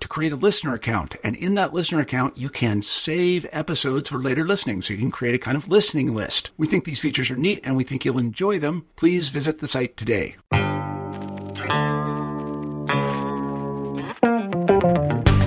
[0.00, 1.16] to create a listener account.
[1.24, 4.82] And in that listener account, you can save episodes for later listening.
[4.82, 6.50] So you can create a kind of listening list.
[6.56, 8.86] We think these features are neat and we think you'll enjoy them.
[8.96, 10.36] Please visit the site today.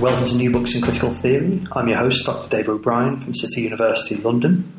[0.02, 1.64] Welcome to New Books in Critical Theory.
[1.74, 2.50] I'm your host, Dr.
[2.50, 4.72] Dave O'Brien from City University London.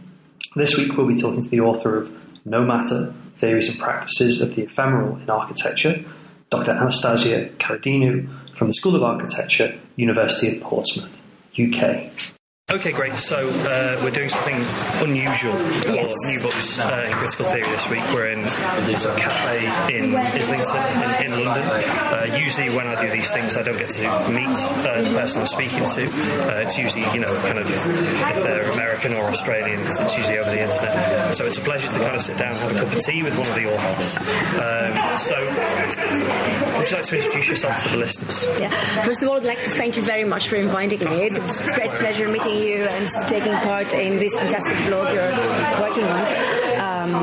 [0.56, 2.12] This week we'll be talking to the author of
[2.45, 6.05] No Matter Theories and Practices of the Ephemeral in Architecture,
[6.50, 6.73] Dr.
[6.73, 11.11] Anastasia Karandinou from the School of Architecture, University of Portsmouth,
[11.59, 12.13] UK.
[12.73, 13.19] Okay, great.
[13.19, 14.55] So uh, we're doing something
[15.05, 16.15] unusual for Yes.
[16.25, 18.03] New Books uh, in Critical Theory this week.
[18.15, 21.65] We're in a cafe in Islington in, in London.
[21.69, 24.00] Uh, usually when I do these things, I don't get to
[24.31, 25.84] meet uh, the person I'm speaking to.
[25.84, 30.39] Uh, it's usually, you know, kind of if they're American or Australian, it's it's usually
[30.39, 31.37] over the internet.
[31.37, 33.22] So it's a pleasure to kind of sit down and have a cup of tea
[33.22, 34.16] with one of the authors.
[34.56, 38.43] Um, so would you like to introduce yourself to the listeners?
[38.59, 39.04] Yeah.
[39.04, 41.25] First of all, I'd like to thank you very much for inviting me.
[41.25, 45.33] It's a great pleasure meeting you and taking part in this fantastic blog you're
[45.81, 46.27] working on.
[46.81, 47.15] Um,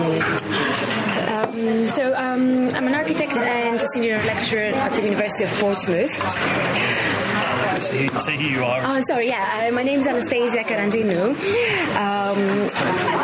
[1.30, 6.12] um, so um, I'm an architect and a senior lecturer at the University of Portsmouth.
[7.82, 8.08] Say
[8.38, 8.82] who, you are.
[8.84, 9.68] Oh, sorry, yeah.
[9.68, 11.30] Uh, my name is Anastasia Karandinou.
[11.96, 12.70] Um,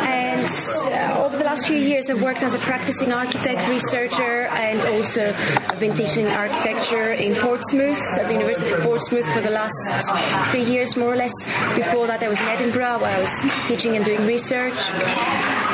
[0.07, 4.85] and uh, over the last few years, I've worked as a practicing architect, researcher, and
[4.87, 10.51] also I've been teaching architecture in Portsmouth, at the University of Portsmouth, for the last
[10.51, 11.31] three years, more or less.
[11.77, 14.75] Before that, I was in Edinburgh, where I was teaching and doing research.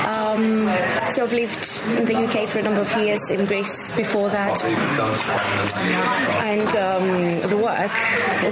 [0.05, 0.69] Um,
[1.09, 4.63] so I've lived in the UK for a number of years, in Greece before that.
[6.43, 7.91] And um, the work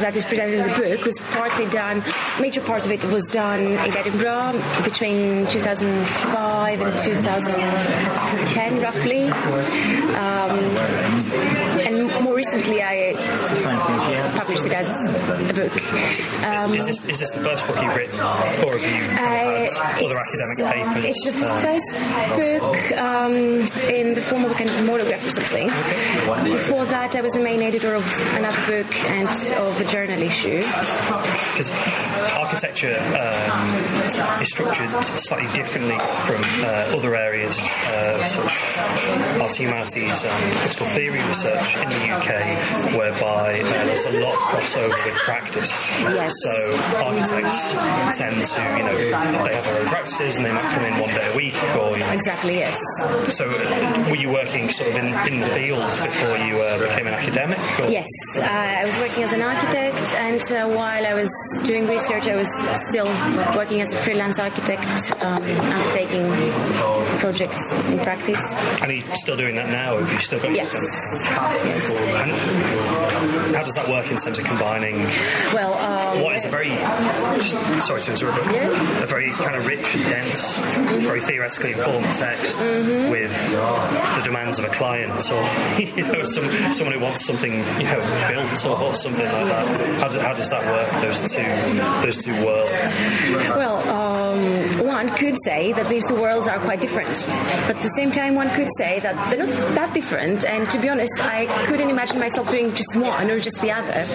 [0.02, 2.02] that is presented in the book was partly done,
[2.42, 9.24] major part of it was done in Edinburgh between 2005 and 2010, roughly.
[9.24, 10.60] Um,
[11.80, 13.14] and more recently, I
[14.38, 16.44] published it as a book.
[16.46, 19.70] Um, Is this, is this the first book you've written, or have you had
[20.04, 20.58] other academic
[20.94, 21.06] papers?
[21.10, 21.90] It's the Uh, first
[22.36, 23.34] book um,
[23.90, 25.68] in the form of a kind of monograph or something.
[25.68, 28.06] Before that, I was the main editor of
[28.40, 30.60] another book and of a journal issue.
[30.60, 31.70] because
[32.64, 40.24] architecture um, is structured slightly differently from uh, other areas, uh, sort of arts humanities
[40.24, 45.16] and critical theory research in the UK, whereby uh, there's a lot of crossover with
[45.26, 45.72] practice.
[46.02, 46.34] Yes.
[46.44, 48.96] So architects tend to, you know,
[49.46, 51.98] they have their own practices and they might come in one day a week, or
[51.98, 52.78] you know, Exactly, yes.
[53.36, 57.08] so uh, were you working sort of in, in the field before you uh, became
[57.08, 57.60] an academic?
[57.80, 57.90] Or?
[57.90, 58.08] Yes,
[58.38, 61.32] uh, I was working as an architect, and uh, while I was
[61.64, 62.50] doing research, I was
[62.90, 63.06] still
[63.56, 68.40] working as a freelance architect, um, undertaking projects in practice.
[68.82, 69.98] And are you still doing that now?
[69.98, 70.72] Have you still got Yes.
[70.74, 71.90] yes.
[72.16, 74.96] And how does that work in terms of combining
[75.54, 76.76] Well, um, what is a very
[77.82, 79.04] sorry to interrupt, but Yeah.
[79.04, 80.58] a very kind of rich, dense,
[81.06, 83.10] very theoretically informed text Mm-hmm.
[83.12, 87.84] with the demands of a client or you know some, someone who wants something you
[87.84, 88.00] know
[88.30, 90.00] built or, or something like that.
[90.02, 90.90] How does, how does that work?
[91.04, 91.44] Those two
[92.06, 92.72] those two worlds.
[93.56, 97.94] Well, um, one could say that these two worlds are quite different, but at the
[97.98, 100.46] same time, one could say that they're not that different.
[100.46, 104.06] And to be honest, I couldn't imagine myself doing just one or just the other.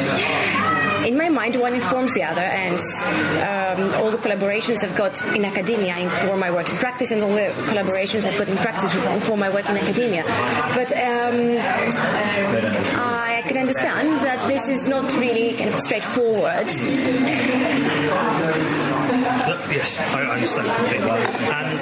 [1.06, 5.44] In my mind, one informs the other, and um, all the collaborations I've got in
[5.44, 9.40] academia inform my work in practice, and all the collaborations I've got in practice inform
[9.40, 10.22] my work in academia.
[10.74, 11.58] But um,
[12.96, 16.68] I can understand that this is not really kind of straightforward.
[19.14, 21.10] Yes, I understand completely.
[21.10, 21.80] And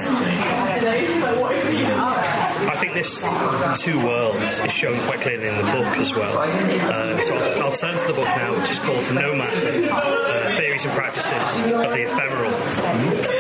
[2.71, 3.19] I think this
[3.83, 6.39] two worlds is shown quite clearly in the book as well.
[6.39, 10.57] Uh, so I'll, I'll, turn to the book now, which is called No Matter uh,
[10.57, 12.53] Theories and Practices of the Ephemeral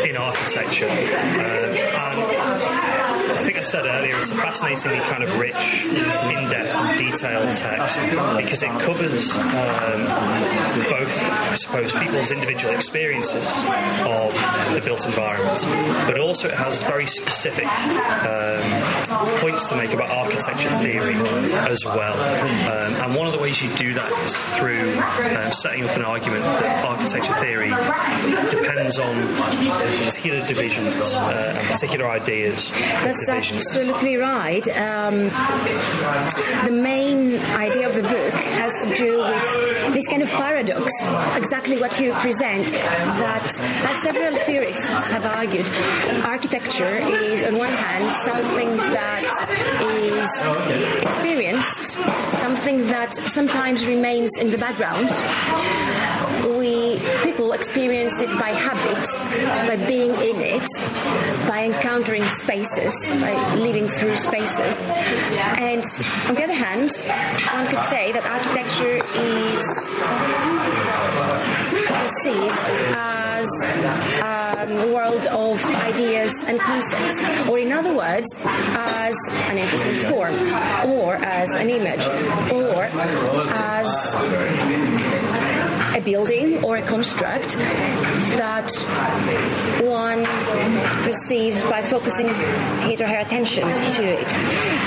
[0.09, 0.89] in Architecture.
[0.89, 7.57] Uh, I think I said earlier, it's a fascinatingly kind of rich, in-depth and detailed
[7.57, 10.03] text because it covers um,
[10.89, 14.33] both, I suppose, people's individual experiences of
[14.75, 15.61] the built environment,
[16.07, 22.15] but also it has very specific um, points to make about architecture theory as well.
[22.15, 24.99] Um, and one of the ways you do that is through
[25.37, 27.71] um, setting up an argument that architecture theory
[28.51, 29.29] depends on
[30.07, 32.71] particular divisions uh, and particular ideas.
[33.13, 34.67] That's absolutely right.
[34.69, 35.25] Um,
[36.65, 40.91] the main idea of the book has to do with this kind of paradox,
[41.37, 45.69] exactly what you present, that as several theorists have argued,
[46.25, 49.25] architecture is on one hand something that
[49.93, 51.93] is experienced,
[52.41, 55.11] something that sometimes remains in the background.
[57.25, 59.07] People experience it by habit,
[59.69, 60.69] by being in it,
[61.49, 64.79] by encountering spaces, by living through spaces.
[64.79, 65.85] And
[66.29, 66.91] on the other hand,
[67.53, 69.63] one could say that architecture is
[71.89, 73.47] perceived as
[74.23, 80.35] um, a world of ideas and concepts, or in other words, as an interesting form,
[80.91, 82.07] or as an image,
[82.53, 83.87] or as
[86.05, 87.49] building or a construct
[88.39, 88.71] that
[89.83, 90.25] one
[91.05, 92.29] perceives by focusing
[92.89, 94.33] his or her attention to it.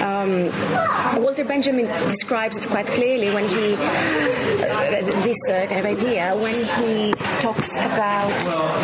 [0.01, 6.35] Um, Walter Benjamin describes it quite clearly when he, uh, this uh, kind of idea,
[6.35, 8.31] when he talks about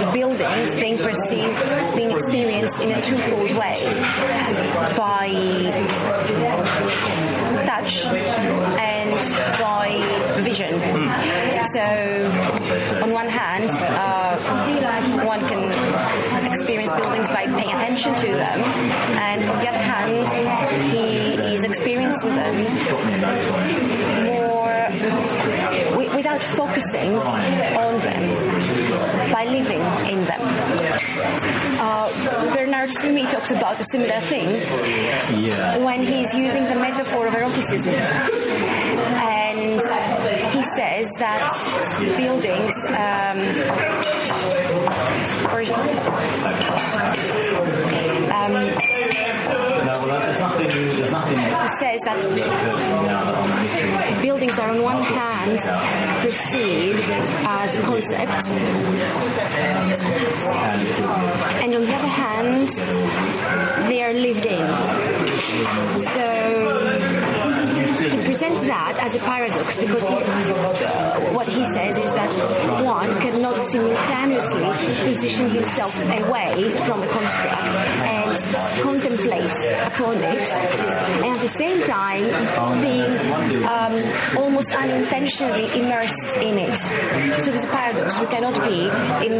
[0.05, 3.83] the buildings being perceived, being experienced in a twofold way
[4.97, 5.27] by
[11.73, 11.79] So,
[13.01, 14.35] on one hand, uh,
[15.23, 15.71] one can
[16.51, 20.27] experience buildings by paying attention to them, and on the other hand,
[20.91, 22.55] he is experiencing them
[24.25, 24.51] more
[26.15, 29.81] without focusing on them, by living
[30.11, 30.41] in them.
[31.79, 34.47] Uh, Bernard Tschumi talks about a similar thing
[35.85, 38.80] when he's using the metaphor of eroticism.
[41.11, 43.39] And he says that buildings um,
[45.51, 45.61] or,
[48.31, 48.55] um,
[51.79, 52.19] says that
[54.21, 55.59] buildings are on one hand
[56.21, 58.47] perceived as a concept
[61.61, 62.69] and on the other hand
[63.89, 66.10] they are lived in.
[68.71, 70.03] That as a paradox because
[71.35, 72.31] what he says is that
[72.85, 78.10] one cannot simultaneously position himself away from the construct
[78.83, 79.51] contemplate
[79.87, 80.43] upon it,
[81.23, 82.25] and at the same time
[82.81, 83.93] being um,
[84.37, 86.75] almost unintentionally immersed in it.
[87.41, 88.19] So there's a paradox.
[88.19, 88.89] We cannot be
[89.25, 89.33] in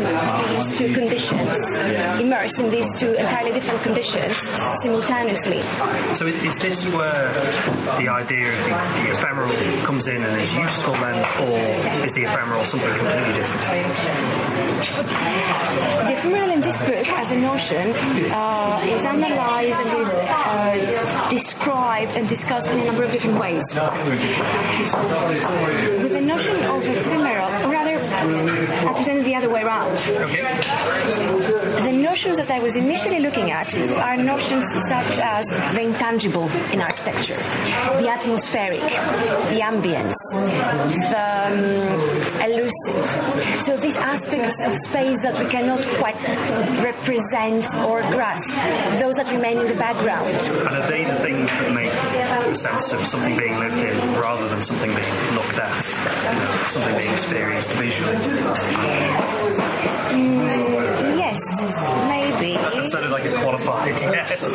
[0.52, 1.56] these two conditions,
[2.22, 4.38] immersed in these two entirely different conditions
[4.82, 5.62] simultaneously.
[6.16, 7.34] So is this where
[7.98, 8.70] the idea of the,
[9.02, 13.62] the ephemeral comes in and is useful then, or is the ephemeral something completely different?
[14.82, 17.94] The ephemeral in this book, as a notion,
[18.32, 23.64] uh, is analyzed and is uh, described and discussed in a number of different ways.
[23.74, 23.84] With
[26.12, 29.94] the notion of ephemeral, or rather, I present it the other way around.
[29.94, 30.91] The
[32.22, 37.38] notions that I was initially looking at are notions such as the intangible in architecture,
[37.38, 38.82] the atmospheric,
[39.50, 40.14] the ambience,
[41.10, 41.58] the um,
[42.46, 43.62] elusive.
[43.64, 46.22] So these aspects of space that we cannot quite
[46.84, 48.50] represent or grasp,
[49.02, 50.28] those that remain in the background.
[50.30, 54.62] And are they the things that make sense of something being lived in rather than
[54.62, 58.18] something being looked at, something being experienced visually?
[60.12, 61.01] Mm.
[62.82, 64.42] That sounded like a qualified yes.
[64.42, 64.50] Um,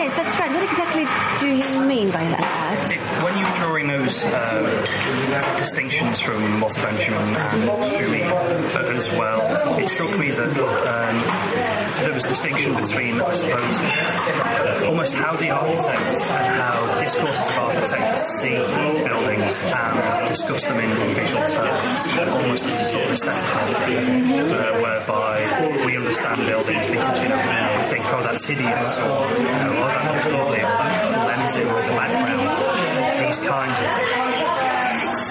[0.00, 0.52] yes, that's right.
[0.56, 1.04] What exactly
[1.40, 3.20] do you mean by that?
[3.22, 9.88] When you were drawing those uh, distinctions from Benjamin and Tschumi uh, as well, it
[9.90, 16.00] struck me that um, there was a distinction between, I suppose, almost how the architect
[16.00, 18.56] and how discourses of architecture to see
[19.04, 24.80] buildings and discuss them in visual terms, almost as a sort of aesthetic object, uh,
[24.80, 29.80] whereby we understand buildings because you know we think, oh, that's hideous, or you know,
[29.80, 33.26] oh, that looks lovely, or that blends in with the background.
[33.26, 34.38] These kinds of things.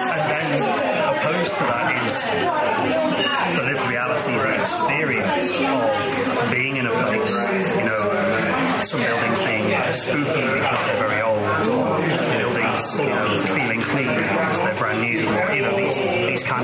[0.10, 0.48] and then
[1.10, 2.16] opposed to that is
[3.56, 5.49] the lived reality, the experience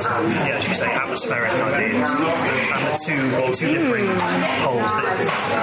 [0.04, 2.10] kinds yeah, as you say, atmospheric ideas.
[2.10, 4.10] And the two well, two different
[4.66, 5.06] poles that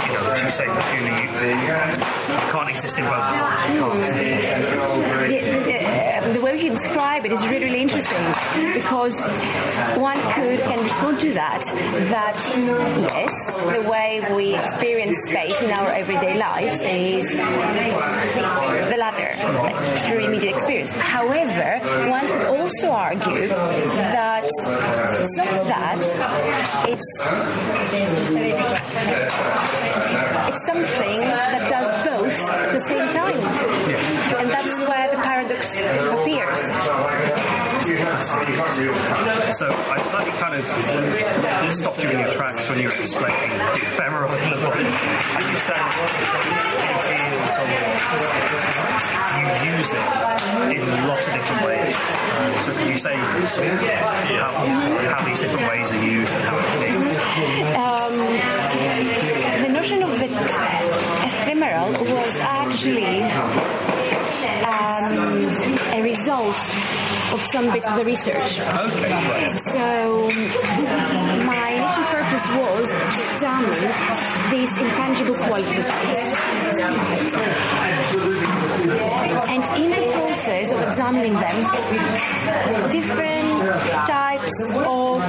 [0.07, 1.29] you know, as you say, Fortuna, you,
[2.33, 3.63] you can't exist in both worlds.
[3.69, 4.63] You can't.
[5.69, 8.25] Yeah, the way you describe it is really, really interesting
[8.75, 9.15] because
[9.99, 11.61] one could can respond to that
[12.11, 12.37] that
[13.01, 13.33] yes,
[13.73, 17.29] the way we experience space in our everyday lives is
[18.91, 19.35] the latter,
[20.09, 20.93] through immediate experience.
[20.93, 25.99] However, one could also argue that it's not that,
[26.89, 27.09] it's
[30.49, 33.39] it's something that does both at the same time.
[34.41, 36.63] And that's where the paradox appears.
[38.33, 40.65] So I slightly kind of
[41.75, 44.89] stopped you in your tracks when you were explaining the ephemeral element.
[44.89, 45.77] And you said
[47.13, 47.93] feels somewhat,
[49.37, 50.05] you use it
[50.73, 51.97] in lots of different ways.
[52.65, 54.81] So could you say how, how these
[67.87, 68.59] of of the research.
[68.59, 69.51] Okay, right.
[69.75, 73.91] So um, my initial purpose was to examine
[74.53, 75.87] these intangible qualities.
[79.45, 81.57] And in the process of examining them,
[82.91, 83.51] different
[84.07, 85.23] types of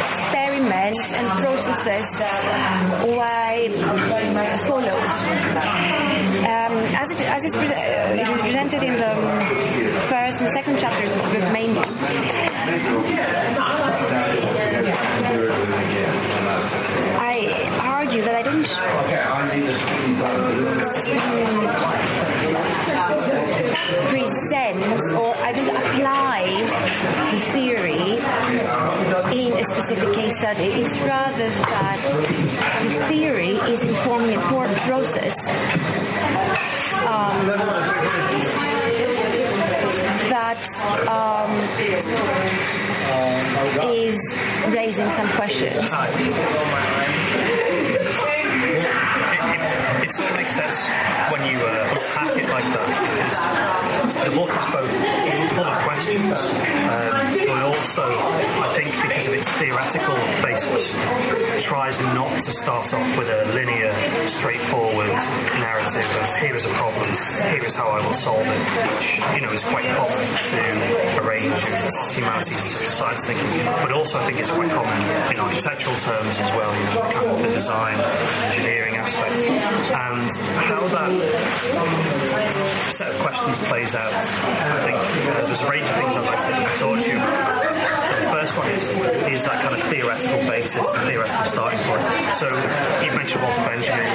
[0.00, 2.20] experiments and processes
[3.06, 3.60] were
[4.66, 5.04] followed.
[6.40, 9.40] Um, as, it, as it's pre- uh, it is presented in the um,
[10.08, 11.80] first and second chapters of the book mainly,
[17.18, 18.66] I argue that I don't
[24.10, 26.42] present or I don't apply
[27.30, 28.18] the theory
[29.36, 30.66] in a specific case study.
[30.66, 32.00] It's rather that
[32.82, 34.40] the theory is informing a
[34.78, 35.34] process
[37.06, 37.46] um,
[40.30, 40.58] that
[41.08, 41.50] um,
[43.94, 44.16] is
[44.74, 45.90] raising some questions.
[50.50, 52.90] Makes sense when you uh, unpack it like that.
[54.24, 54.94] The book is both
[55.54, 56.34] full of questions,
[56.90, 60.90] um, but also, I think, because of its theoretical basis,
[61.64, 63.94] tries not to start off with a linear,
[64.26, 65.06] straightforward
[65.62, 67.06] narrative of here is a problem,
[67.54, 71.22] here is how I will solve it, which you know is quite common to a
[71.22, 75.96] range of humanities and science thinking, but also I think it's quite common in architectural
[75.96, 76.72] terms as well,
[77.12, 78.00] kind of the design,
[78.50, 78.79] engineering
[80.12, 81.10] and how that
[82.94, 84.12] set of questions plays out.
[84.12, 87.62] I think uh, there's a range of things I'd like to talk to you about.
[88.20, 92.04] The first one is, is that kind of theoretical basis, the theoretical starting point.
[92.36, 92.48] So
[93.04, 94.06] you mentioned Walter Benjamin,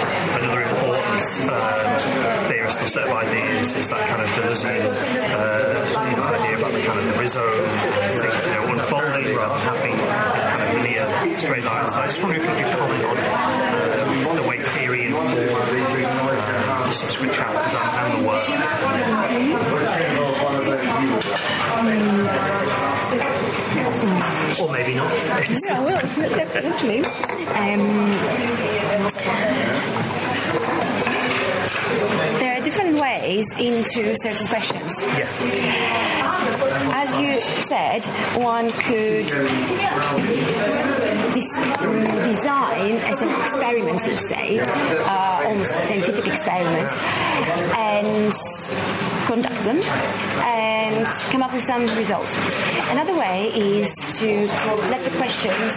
[0.42, 6.16] another important uh, theorist or set of ideas is that kind of Deleuzean uh, you
[6.18, 7.66] know, idea about the kind of the rhizome,
[8.22, 11.94] things you know, unfolding rather than having kind of linear straight lines.
[11.94, 13.95] I just wonder if you could comment on uh,
[26.62, 27.04] definitely.
[27.04, 28.75] Um,
[33.46, 34.94] ways into certain questions.
[36.94, 38.06] As you said,
[38.42, 39.26] one could
[41.34, 41.56] des-
[42.26, 46.92] design as an experiment, let's say, uh, almost scientific experiment,
[47.78, 48.34] and
[49.26, 49.82] conduct them
[50.44, 52.38] and come up with some results.
[52.90, 54.46] Another way is to
[54.90, 55.74] let the questions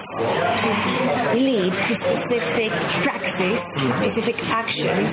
[1.35, 2.73] lead to specific
[3.39, 5.13] specific actions.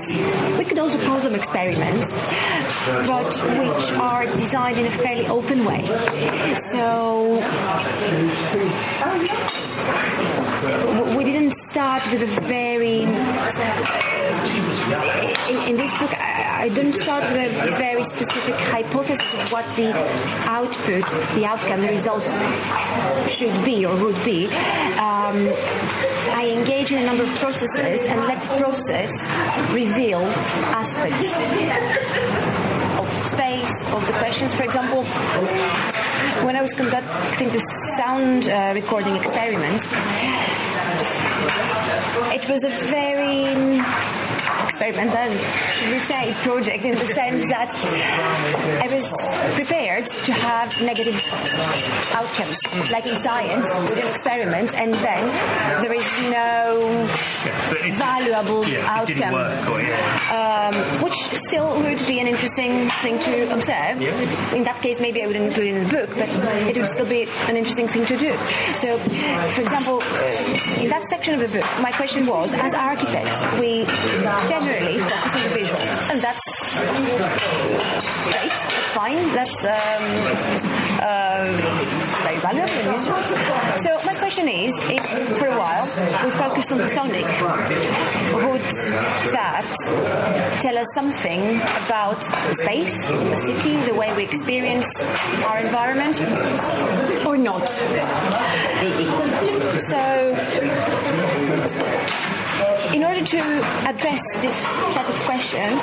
[0.58, 2.12] We could also call them experiments,
[3.08, 3.25] but
[3.60, 5.86] which are designed in a fairly open way.
[6.72, 7.36] So
[11.15, 13.05] we didn't start with a very
[14.86, 19.91] in, this book, I, don't start with a very specific hypothesis of what the
[20.48, 21.05] output,
[21.36, 22.29] the outcome, the results
[23.36, 24.46] should be or would be.
[24.48, 25.48] Um,
[26.56, 29.12] engage in a number of processes and let process
[29.72, 30.22] reveal
[30.82, 31.30] aspects
[33.00, 34.54] of space, of the questions.
[34.54, 35.04] For example,
[36.46, 37.60] when I was conducting the
[37.98, 39.82] sound uh, recording experiment,
[42.34, 44.15] it was a very
[44.75, 45.29] experimental,
[45.89, 47.74] we say, project in the sense that
[48.84, 51.15] I was prepared to have negative
[52.12, 52.58] outcomes,
[52.91, 57.08] like in science, with an experiment, and then there is no
[57.46, 59.34] Yeah, valuable yeah, outcome.
[59.72, 60.72] or, yeah.
[60.72, 64.02] Um, which still would be an interesting thing to observe.
[64.54, 67.06] In that case, maybe I wouldn't include it in the book, but it would still
[67.06, 68.32] be an interesting thing to do.
[68.82, 70.02] So, for example,
[70.82, 73.86] in that section of the book, my question was, as architects, we
[74.50, 76.46] generally focus on the visual, and that's
[78.25, 80.06] great, that's fine, that's um,
[81.02, 81.46] uh,
[82.24, 83.25] very valuable and useful.
[84.46, 85.86] So my question is, if for a while
[86.24, 87.25] we focused on the sonic,
[88.46, 88.62] would
[89.34, 89.66] that
[90.62, 91.42] tell us something
[91.86, 92.22] about
[92.54, 94.88] space, the city, the way we experience
[95.46, 96.20] our environment,
[97.25, 97.66] or not?
[99.90, 100.36] So
[102.94, 103.40] in order to
[103.90, 104.56] address this
[104.94, 105.82] set of questions,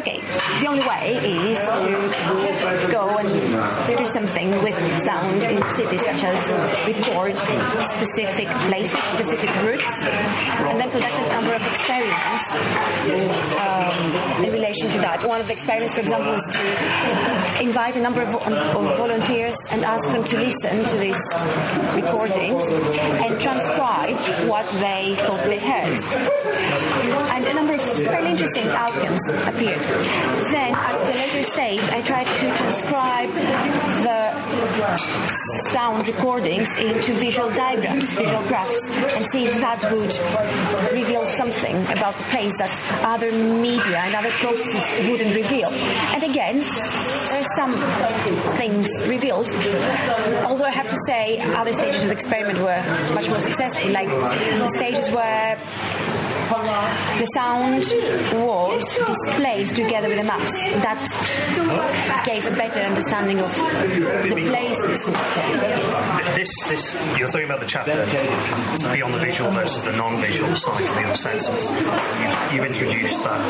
[0.00, 0.20] okay,
[0.60, 1.20] the only way
[1.52, 6.40] is to go and do something with sound in cities, such as
[6.88, 9.96] record specific places, specific routes,
[10.64, 12.46] and then conduct a number of experiments
[13.60, 13.79] um,
[14.44, 15.24] in relation to that.
[15.24, 19.84] One of the experiments, for example, was to invite a number of, of volunteers and
[19.84, 21.20] ask them to listen to these
[21.94, 24.16] recordings and transcribe
[24.48, 25.98] what they thought they heard.
[27.30, 29.80] And a number of fairly interesting outcomes appeared.
[30.52, 33.30] Then, at a later stage, I tried to transcribe
[35.72, 42.16] sound recordings into visual diagrams, visual graphs, and see if that would reveal something about
[42.16, 42.72] the place that
[43.04, 45.68] other media and other processes wouldn't reveal.
[45.68, 47.74] And again, there are some
[48.56, 49.46] things revealed,
[50.44, 52.82] although I have to say other stages of the experiment were
[53.14, 55.56] much more successful, like the stages where
[56.50, 57.84] the sound
[58.34, 60.52] was displayed together with the maps.
[60.82, 65.04] That gave a better understanding of the places.
[66.34, 70.96] This, this, you're talking about the chapter beyond the visual versus the non-visual side of
[70.96, 71.70] the senses.
[71.70, 73.40] You've, you've introduced that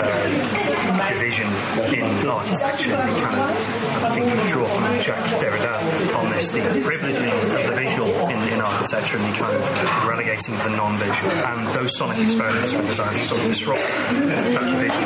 [0.00, 1.48] uh, division
[1.94, 2.90] in architecture.
[2.90, 7.42] You kind of, I think you draw from Jacques Derrida on this, the privileging of
[7.44, 11.30] the visual in, in architecture and the kind of relegating the non-visual.
[11.30, 15.04] And those sonic experiments were designed to sort of disrupt that division.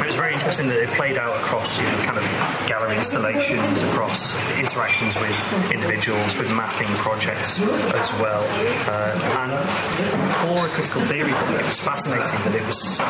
[0.00, 2.24] It was very interesting that it played out across, you know, kind of
[2.68, 8.44] gallery installations, across interactions with individuals, with mapping projects as well.
[8.88, 9.12] Uh,
[9.44, 9.52] and
[10.40, 13.04] for a critical theory book, it was fascinating that it was so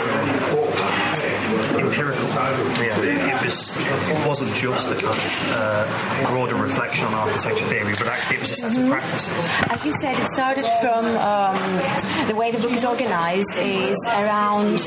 [1.49, 2.29] empirical.
[2.29, 3.71] Yeah, it, it was.
[3.77, 8.41] It wasn't just a kind of uh, broader reflection on architecture theory, but actually it
[8.41, 9.49] was a set of practices.
[9.71, 14.79] As you said, it started from um, the way the book is organized is around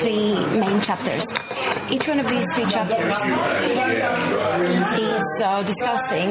[0.00, 1.24] three main chapters.
[1.90, 3.18] Each one of these three chapters
[4.98, 6.30] is uh, discussing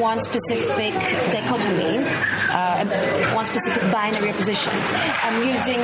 [0.00, 0.92] one specific
[1.32, 1.98] dichotomy,
[2.50, 4.72] uh, one specific binary opposition.
[4.74, 5.80] I'm using,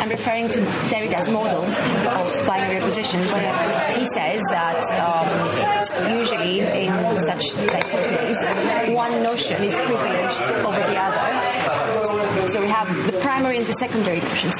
[0.00, 7.18] I'm referring to Derrida's model of binary opposition, where he says that um, usually in
[7.18, 12.48] such dichotomies, one notion is privileged over the other.
[12.48, 14.54] So we have the primary and the secondary notions.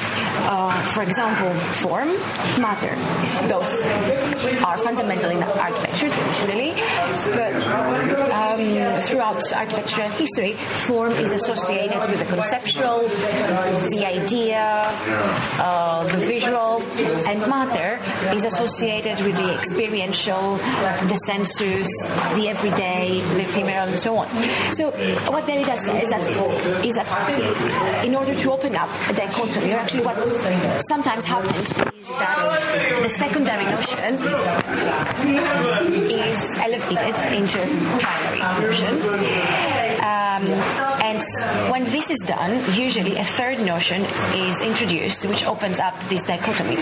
[0.48, 2.08] Uh, for example, form,
[2.60, 2.96] matter.
[3.46, 3.68] Both
[4.64, 6.72] are fundamental in architecture traditionally,
[7.36, 7.54] but
[8.32, 10.54] um, throughout architectural history,
[10.88, 14.88] form is associated with the conceptual, the idea,
[15.60, 16.80] uh, the visual,
[17.28, 18.00] and matter
[18.34, 21.88] is associated with the experiential, the sensus,
[22.34, 24.28] the everyday, the ephemeral, and so on.
[24.72, 24.90] So
[25.30, 26.24] what Derrida says that
[26.84, 30.16] is that in order to open up a dichotomy, or actually what
[30.88, 33.98] sometimes happens is that the secondary notion
[36.10, 37.58] is elevated into
[38.00, 38.94] primary notion.
[40.00, 40.99] Um,
[41.70, 44.02] when this is done, usually a third notion
[44.34, 46.76] is introduced which opens up this dichotomy.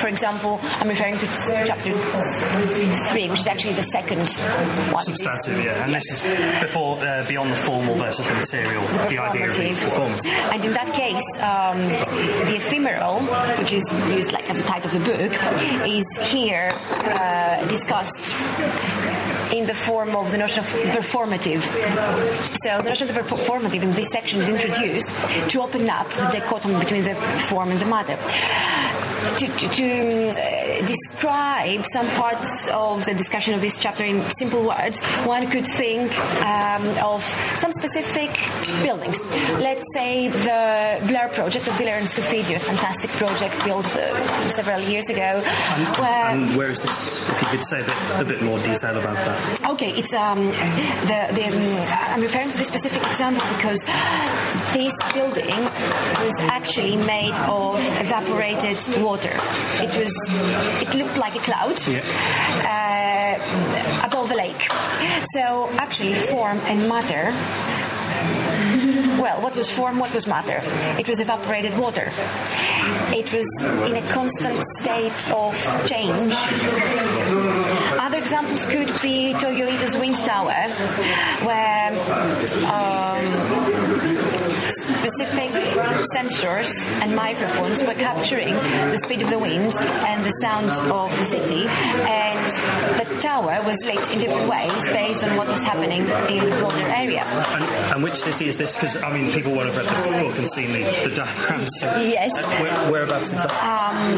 [0.00, 1.92] For example, I'm referring to chapter
[3.10, 4.18] three, which is actually the second
[4.92, 5.04] one.
[5.04, 5.84] Substantive, yeah.
[5.84, 6.20] And this is
[6.60, 10.26] before, uh, beyond the formal versus the material, the, idea of the performance.
[10.26, 11.78] And in that case, um,
[12.48, 13.20] the ephemeral,
[13.58, 15.32] which is used like as the title of the book,
[15.88, 18.34] is here uh, discussed
[19.56, 21.62] in the form of the notion of performative.
[22.62, 25.08] So the notion of the performative in this section is introduced
[25.50, 27.14] to open up the dichotomy between the
[27.48, 28.18] form and the matter.
[29.26, 34.64] To, to, to uh, describe some parts of the discussion of this chapter in simple
[34.64, 37.22] words, one could think um, of
[37.56, 38.30] some specific
[38.82, 39.20] buildings.
[39.60, 45.08] Let's say the Blur project of Diller Scofidio, a fantastic project built uh, several years
[45.10, 45.42] ago.
[45.44, 46.90] And, where, and where is this?
[47.28, 49.70] If you could say a bit, a bit more detail about that.
[49.72, 53.80] Okay, it's um, the, the um, I'm referring to this specific example because
[54.72, 55.64] this building
[56.24, 59.15] was actually made of evaporated water.
[59.24, 60.12] It was,
[60.82, 61.78] it looked like a cloud
[62.66, 64.68] uh, above a lake.
[65.32, 67.32] So actually, form and matter
[69.18, 70.60] well, what was form, what was matter?
[70.98, 72.12] It was evaporated water.
[73.12, 73.46] It was
[73.88, 75.54] in a constant state of
[75.88, 76.32] change.
[78.00, 80.52] Other examples could be Toyo Ito's Wind Tower,
[81.46, 81.92] where
[82.66, 83.85] um,
[85.16, 85.50] specific
[86.14, 86.68] sensors
[87.02, 91.66] and microphones were capturing the speed of the wind and the sound of the city,
[91.66, 92.38] and
[93.00, 96.82] the tower was lit in different ways based on what was happening in the broader
[96.86, 97.22] area.
[97.24, 98.72] And, and which city is this?
[98.74, 101.70] Because, I mean, people would have read the book and seen the, the diagrams.
[101.80, 102.30] So Yes.
[102.60, 103.50] where, whereabouts is that?
[103.50, 104.16] Um,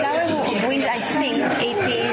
[0.00, 2.09] Tower Wind, I think it is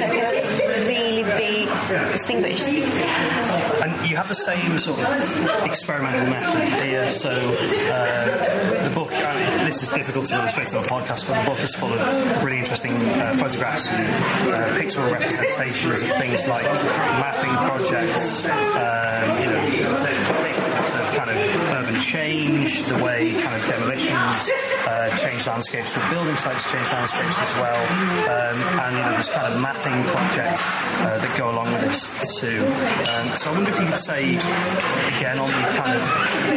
[0.00, 1.66] really be
[2.12, 2.68] distinguished.
[3.82, 7.10] And you have the same sort of experimental method here.
[7.12, 11.40] So uh, the book, I mean, this is difficult to illustrate on a podcast, but
[11.42, 16.46] the book is full of really interesting uh, photographs and uh, pictorial representations of things
[16.46, 19.62] like mapping projects, um, you know,
[21.16, 26.64] kind of urban change, the way kind of demolitions uh, change landscapes, the building sites
[26.70, 27.80] change landscapes as well,
[28.28, 30.60] um, and there's kind of mapping projects
[31.00, 32.04] uh, that go along with this
[32.40, 32.60] too.
[32.60, 34.36] Um, so I wonder if you could say
[35.16, 36.02] again on the kind of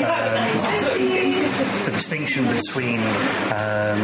[0.04, 0.48] um,
[1.86, 4.00] the distinction between um,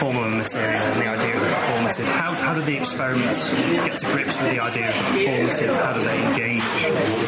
[0.00, 2.06] formal and material and the idea of the performative.
[2.18, 5.74] How, how do the experiments get to grips with the idea of the performative?
[5.82, 6.64] How do they engage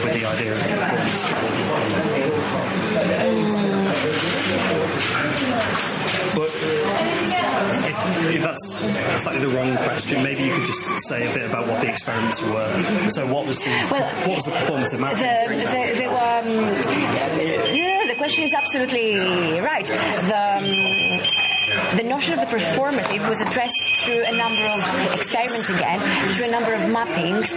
[0.04, 2.30] with the idea of performative?
[8.54, 11.80] If that's slightly the wrong question, maybe you could just say a bit about what
[11.80, 13.10] the experiments were.
[13.10, 14.50] So, what was the Well, what was the?
[14.50, 15.94] The, for example?
[15.94, 16.46] the, the, um,
[17.74, 19.16] yeah, the question is absolutely
[19.60, 19.84] right.
[19.84, 21.09] The, um,
[21.96, 25.98] the notion of the performative was addressed through a number of experiments again,
[26.34, 27.52] through a number of mappings,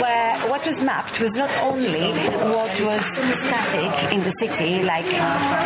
[0.00, 2.12] where what was mapped was not only
[2.52, 3.02] what was
[3.46, 5.06] static in the city, like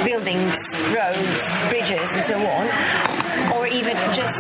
[0.05, 0.57] buildings,
[0.95, 2.69] roads, bridges, and so on,
[3.57, 4.35] or even just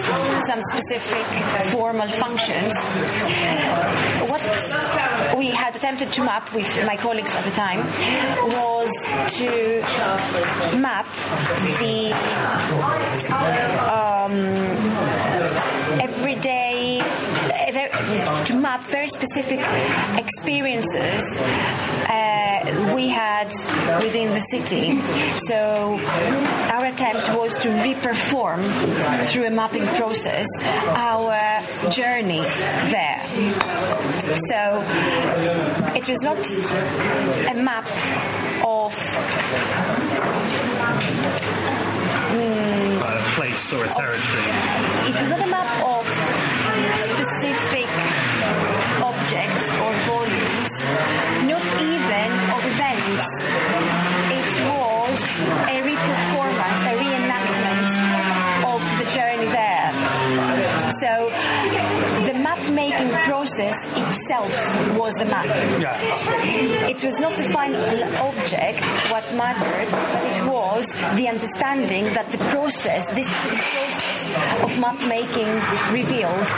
[0.46, 1.26] some specific
[1.72, 2.74] formal functions.
[4.30, 4.40] What
[5.42, 7.80] we had attempted to map with my colleagues at the time
[8.58, 8.92] was
[9.38, 11.06] to map
[11.80, 12.12] the
[13.82, 15.11] um,
[18.90, 19.60] very specific
[20.18, 23.48] experiences uh, we had
[24.02, 25.00] within the city.
[25.46, 25.98] So
[26.72, 28.62] our attempt was to reperform
[29.30, 33.20] through a mapping process our journey there.
[34.48, 34.82] So
[35.94, 36.38] it was not
[37.50, 37.86] a map
[38.64, 38.92] of
[43.04, 44.42] a place or a territory.
[45.08, 45.91] it was not a map of
[65.44, 66.88] Yeah.
[66.88, 67.82] It was not the final
[68.28, 74.98] object what mattered, but it was the understanding that the process, this process, of map
[75.08, 75.50] making
[75.92, 76.48] revealed.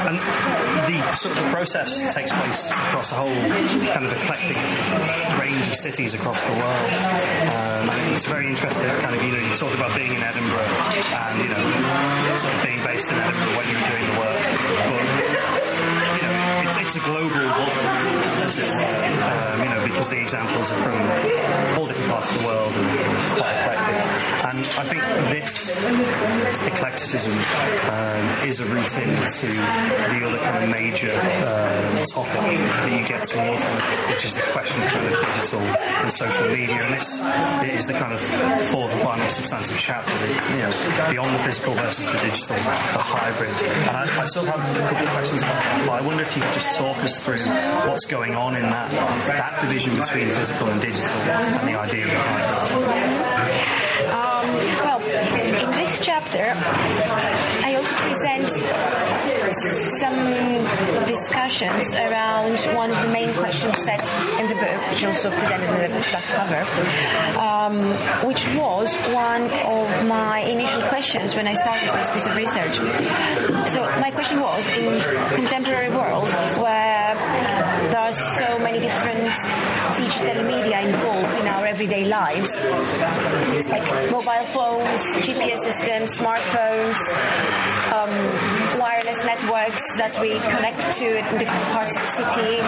[0.00, 3.40] And the sort of the process takes place across a whole
[3.92, 4.56] kind of eclectic
[5.38, 6.90] range of cities across the world.
[7.50, 10.89] Um, it's very interesting, kind of, you know, you talk about being in Edinburgh
[20.50, 23.96] examples from all different parts of the world and quite eclectic.
[24.44, 25.70] And I think this
[26.66, 33.06] eclecticism um, is a route into the other kind of major uh, topic that you
[33.08, 33.64] get towards,
[34.10, 36.82] which is the question of of digital and social media.
[36.82, 37.08] And this
[37.80, 38.20] is the kind of
[38.70, 43.02] fourth and final substantive chapter, that, you know, beyond the physical versus the digital, the
[43.02, 43.50] hybrid.
[43.50, 46.36] And I, I still have a couple of questions about that, but I wonder if
[46.36, 47.44] you could just talk us through
[47.88, 52.96] what's going on in that that division between physical and digital and the idea behind
[52.96, 52.99] it.
[56.20, 56.52] Chapter,
[57.64, 58.48] I also present
[60.00, 64.00] some discussions around one of the main questions set
[64.40, 66.62] in the book, which also presented in the back cover,
[67.38, 67.74] um,
[68.26, 72.76] which was one of my initial questions when I started this piece of research.
[73.70, 75.00] So my question was, in
[75.34, 76.28] contemporary world
[76.60, 77.14] where
[77.90, 79.30] there are so many different
[79.98, 81.19] digital media involved
[81.80, 82.54] everyday lives,
[83.70, 86.98] like mobile phones, GPS systems, smartphones,
[87.96, 92.60] um, wireless networks that we connect to in different parts of the city,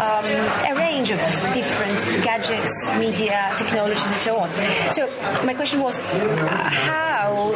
[0.00, 0.24] um,
[0.66, 1.20] a range of
[1.54, 4.50] different gadgets, media, technologies, and so on.
[4.94, 5.06] So
[5.46, 7.52] my question was, how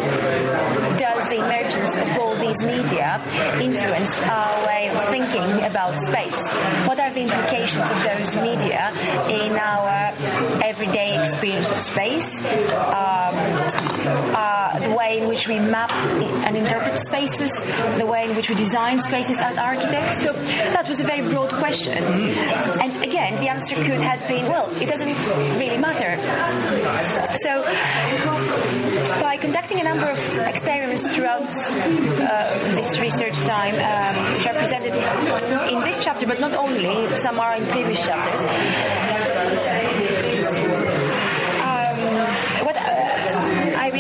[0.96, 2.23] does the emergence of
[2.62, 3.20] media
[3.60, 6.40] influence our way of thinking about space?
[6.86, 8.92] What are the implications of those media
[9.28, 10.12] in our
[10.62, 12.28] everyday experience of space?
[12.44, 13.34] Um,
[14.36, 17.52] uh, the way in which we map and interpret spaces,
[17.98, 20.22] the way in which we design spaces as architects.
[20.22, 21.96] So that was a very broad question.
[21.96, 25.08] And again, the answer could have been, well, it doesn't
[25.58, 26.16] really matter.
[27.44, 27.62] So
[29.20, 34.94] by conducting a number of experiments throughout uh, this research time, um, which are presented
[35.72, 38.42] in this chapter, but not only, some are in previous chapters,
[41.62, 41.98] um,
[42.66, 43.90] what uh, I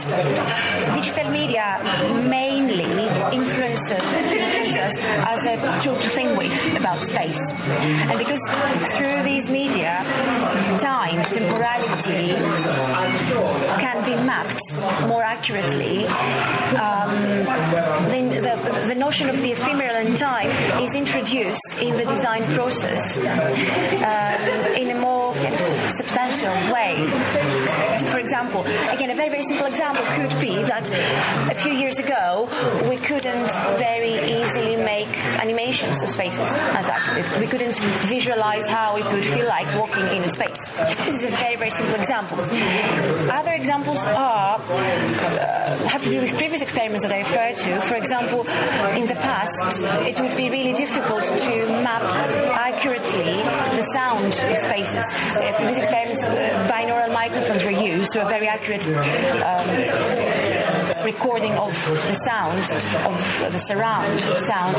[0.00, 1.80] digital media
[2.24, 2.84] mainly
[3.34, 3.92] influences,
[4.78, 7.40] us as a tool to think with about space.
[7.70, 8.40] And because
[8.96, 10.02] through these media,
[10.78, 12.34] time, temporality
[13.80, 14.60] can be mapped
[15.08, 17.14] more accurately, um,
[18.10, 20.50] then the, the notion of the ephemeral in time
[20.82, 24.40] is introduced in the design process um,
[24.76, 26.94] in a more kind of substantial way.
[28.10, 30.88] For example, again, a very, very simple example could be that
[31.50, 32.48] a few years ago
[32.88, 36.90] we couldn't very easily make animations of spaces as.
[37.38, 37.78] We couldn't
[38.08, 40.68] visualize how it would feel like walking in a space.
[41.06, 42.38] This is a very, very simple example.
[43.32, 47.80] Other examples are uh, have to do with previous experiments that I referred to.
[47.82, 48.40] For example,
[48.96, 49.52] in the past,
[50.06, 53.34] it would be really difficult to map accurately
[53.76, 55.06] the sound of spaces.
[55.32, 59.66] Uh, for these experiments, uh, binaural microphones were used, so a very accurate um,
[61.04, 62.58] recording of the sound
[63.08, 64.74] of the surround sound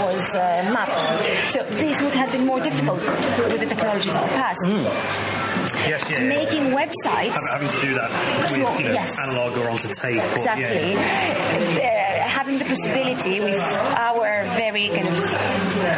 [0.00, 1.52] was uh, mapped.
[1.52, 4.60] So this would have been more difficult with the technologies of the past.
[4.66, 6.28] Yes, yeah, yeah.
[6.28, 7.32] Making websites.
[7.52, 9.10] Having to do that with So, you know, yes.
[9.18, 10.22] analog or onto tape.
[10.22, 10.92] or- Exactly.
[10.94, 12.07] yeah.
[12.48, 13.58] Uh, having the possibility with
[13.96, 15.14] our very kind of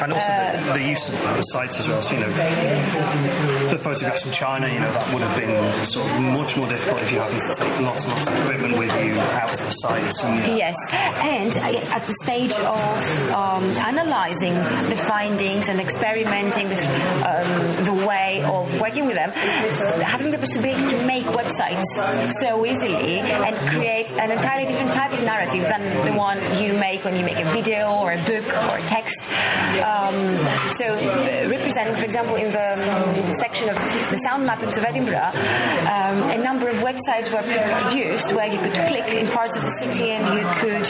[0.02, 2.02] And also the, the use of the sites as well.
[2.02, 6.20] So, you know, the photographs from China, you know, that would have been sort of
[6.20, 9.20] much more difficult if you having to take lots and lots of equipment with you
[9.20, 10.24] out to the sites.
[10.24, 16.82] And, Yes, and uh, at the stage of um, analyzing the findings and experimenting with
[17.24, 21.84] um, the way of working with them, having the possibility to make websites
[22.40, 27.04] so easily and create an entirely different type of narrative than the one you make
[27.04, 29.28] when you make a video or a book or a text.
[29.80, 30.16] Um,
[30.72, 35.30] so, uh, representing, for example, in the um, section of the sound mappings of Edinburgh,
[35.88, 39.74] um, a number of websites were produced where you could click in parts of the
[39.82, 40.80] city and you could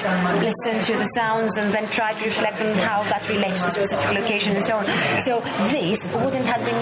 [0.43, 3.71] listen to the sounds and then try to reflect on how that relates to a
[3.71, 4.87] specific location and so on.
[5.21, 6.81] So this wouldn't have been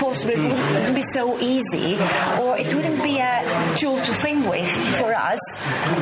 [0.00, 1.96] possible, it wouldn't be so easy,
[2.40, 5.40] or it wouldn't be a tool to think with for us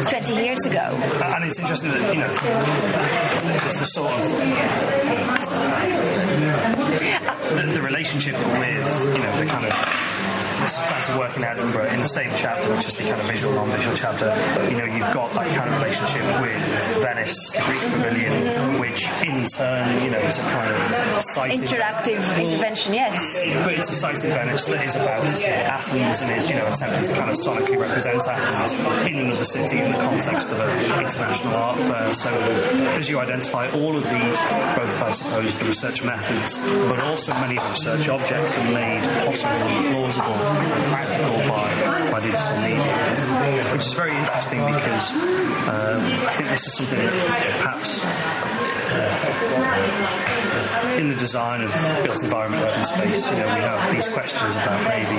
[0.08, 0.86] 20 years ago.
[1.22, 2.26] and it's interesting that, you know,
[3.64, 4.26] it's the sort of uh,
[7.54, 9.89] the, the relationship with, you know, the kind of
[11.12, 13.96] to work in Edinburgh, in the same chapter, which is the kind of visual, non-visual
[13.96, 14.28] chapter,
[14.70, 19.46] you know, you've got that kind of relationship with Venice, the Greek pavilion, which in
[19.56, 22.94] turn, you know, is a kind of site interactive intervention.
[22.94, 23.14] Yes,
[23.64, 27.08] but it's a site in Venice that is about Athens and is, you know, attempting
[27.08, 31.54] to kind of sonically represent Athens in another city in the context of an international
[31.54, 32.14] art fair.
[32.14, 32.30] So
[32.98, 37.56] as you identify all of the both, I suppose, the research methods, but also many
[37.56, 40.36] of the research objects are made possible and plausible
[41.08, 46.98] by, by digital media, which is very interesting because um, I think this is something
[46.98, 47.12] that
[47.60, 48.69] perhaps
[50.98, 51.72] in the design of
[52.04, 55.16] built environment open space, you know, we have these questions about maybe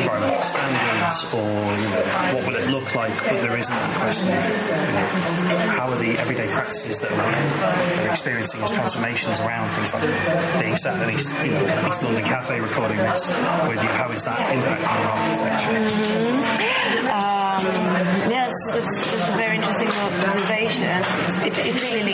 [0.00, 4.28] environmental standards or you know, what will it look like, but there isn't the question
[4.28, 9.94] of you know, how are the everyday practices that we're experiencing as transformations around things
[9.94, 13.28] like being sat in East, you know, East London Cafe recording this
[13.68, 15.76] with you, how is that impacting architecture?
[15.76, 17.06] Mm-hmm.
[17.06, 21.02] Um, yes, it's, it's a very interesting observation.
[21.46, 22.05] It, really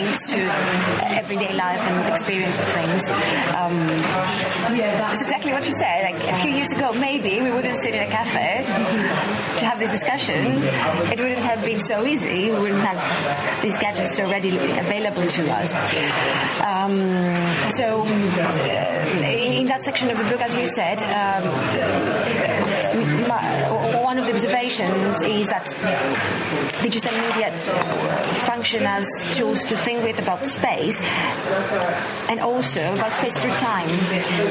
[1.33, 3.09] everyday life and experience of things.
[3.57, 3.73] Um,
[4.77, 6.03] it's exactly what you said.
[6.03, 8.63] Like a few years ago, maybe we wouldn't sit in a cafe
[9.59, 10.45] to have this discussion.
[11.11, 12.51] It wouldn't have been so easy.
[12.51, 15.73] We wouldn't have these gadgets so readily available to us.
[16.61, 21.43] Um, so, uh, in that section of the book, as you said, um,
[23.27, 23.82] my,
[24.43, 25.65] observations is that
[26.81, 27.51] digital media
[28.45, 30.99] function as tools to think with about space
[32.29, 33.87] and also about space through time.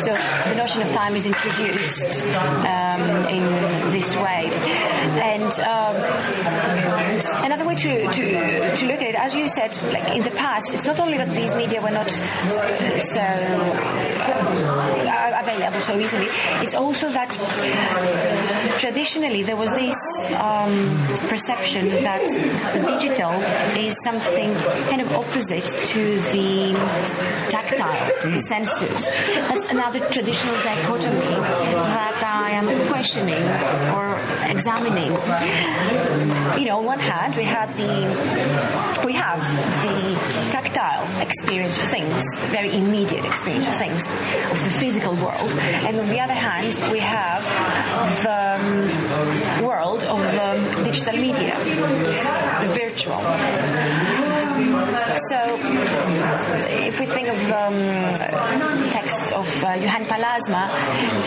[0.01, 0.15] So
[0.49, 2.23] the notion of time is introduced
[2.65, 3.45] um, in
[3.91, 4.49] this way.
[5.21, 7.02] And um,
[7.75, 10.87] way to, to, to look at it, as you said, like in the past, it's
[10.87, 13.21] not only that these media were not so
[14.31, 16.29] uh, available so easily,
[16.63, 17.31] it's also that
[18.81, 19.97] traditionally there was this
[20.41, 20.97] um,
[21.29, 22.25] perception that
[22.75, 23.33] the digital
[23.93, 24.55] is something
[24.89, 26.03] kind of opposite to
[26.33, 26.73] the
[27.51, 29.07] tactile, the senses.
[29.49, 33.43] That's another traditional dichotomy that I am questioning
[33.97, 34.17] or
[34.51, 35.13] examining.
[36.61, 39.41] You know, on one hand, we had the we have
[39.85, 39.97] the
[40.53, 45.51] tactile experience of things, very immediate experience of things, of the physical world,
[45.87, 47.43] and on the other hand, we have
[48.25, 49.12] the
[49.63, 51.57] world of the digital media,
[52.63, 54.22] the virtual.
[54.53, 55.57] So,
[56.69, 57.75] if we think of um,
[58.91, 60.69] texts of uh, Juhani Pallasmaa,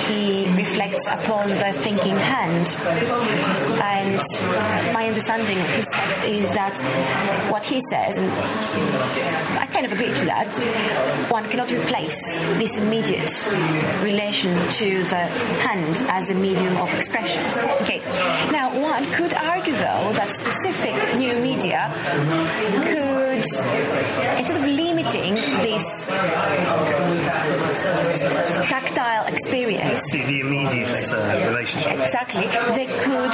[0.07, 2.67] he reflects upon the thinking hand.
[3.81, 4.21] And
[4.93, 6.77] my understanding of his text is that
[7.51, 8.29] what he says, and
[9.59, 12.17] I kind of agree to that, one cannot replace
[12.59, 13.31] this immediate
[14.03, 15.25] relation to the
[15.65, 17.43] hand as a medium of expression.
[17.81, 18.01] Okay.
[18.51, 21.91] Now, one could argue, though, that specific new media
[22.83, 26.05] could instead of limiting this
[29.35, 33.33] experience, the, the immediate uh, relationship, exactly, they could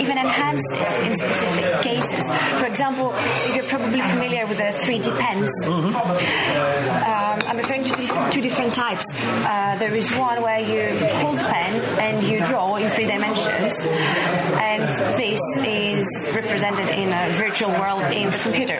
[0.00, 2.24] even enhance it in specific cases.
[2.58, 3.14] For example,
[3.54, 5.50] you're probably familiar with the 3D pens.
[5.64, 5.96] Mm-hmm.
[5.96, 9.04] Um, I'm referring to two different types.
[9.20, 13.78] Uh, there is one where you hold the pen and you draw in three dimensions,
[13.82, 14.82] and
[15.18, 18.78] this is represented in a virtual world in the computer.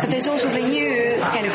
[0.00, 1.52] But there's also the new kind of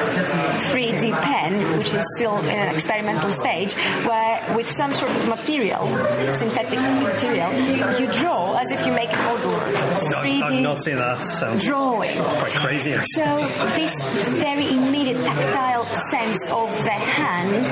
[0.71, 3.73] 3D pen, which is still in an experimental stage,
[4.05, 5.87] where with some sort of material,
[6.35, 9.53] synthetic material, you draw as if you make a model.
[9.53, 11.21] 3D I've not seen that.
[11.21, 12.17] Sounds drawing.
[12.17, 12.93] Quite crazy.
[13.15, 13.37] So
[13.75, 13.93] this
[14.33, 17.65] very immediate tactile sense of the hand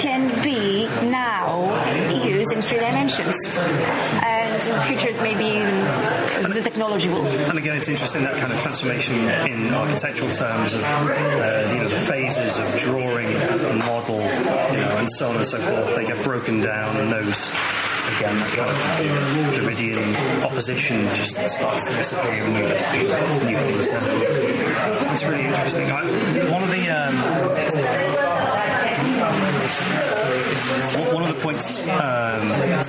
[0.00, 1.64] can be now
[2.24, 3.34] used in three dimensions.
[3.56, 5.60] And in the future, it may be
[6.56, 7.26] the technology will.
[7.26, 11.88] And again, it's interesting that kind of transformation in architectural terms of uh, you know
[11.88, 13.32] the phases of drawing
[13.78, 15.96] model, you know, and so on and so forth.
[15.96, 17.36] They get broken down, and those
[18.16, 18.76] again that kind of
[19.54, 22.56] Derridian opposition just starts to disappear and.
[25.08, 25.90] It's really interesting.
[25.90, 26.04] I,
[26.50, 27.14] one of the um,
[31.14, 32.85] one of the points um,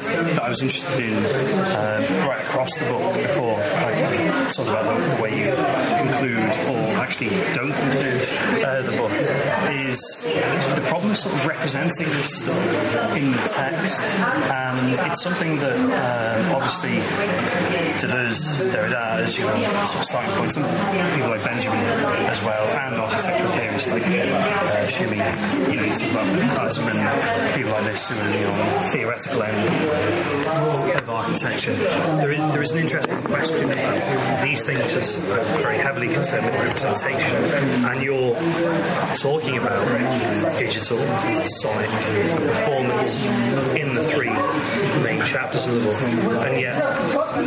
[0.48, 5.44] I was interested in uh, right across the book before I talk about the way
[5.44, 6.40] you include
[6.72, 9.12] or actually don't include uh, the book
[9.76, 14.00] is the problem sort of representing this stuff in the text.
[14.00, 16.96] And it's something that uh, obviously
[18.00, 21.80] Deleuze, Derrida as your sort of starting points point, and people like Benjamin
[22.32, 23.52] as well, and architectural
[24.00, 28.84] like uh, Tschumi, you know, you about Eisenman, people like this who are know, on
[28.84, 31.74] the theoretical end of architecture.
[31.74, 36.56] There is, there is an interesting question about these things as very heavily concerned with
[36.56, 37.36] representation,
[37.86, 38.36] and you're
[39.18, 40.98] talking about digital,
[41.62, 43.26] sonic, performance
[43.76, 44.30] in the three
[45.02, 46.02] main chapters of the book,
[46.46, 46.78] and yet